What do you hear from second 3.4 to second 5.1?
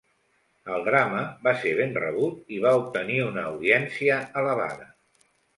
audiència elevada.